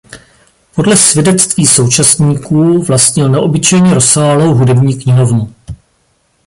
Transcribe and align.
Podle 0.75 0.97
svědectví 0.97 1.67
současníků 1.67 2.81
vlastnil 2.83 3.29
neobyčejně 3.29 3.93
rozsáhlou 3.93 4.53
hudební 4.53 4.99
knihovnu. 4.99 5.53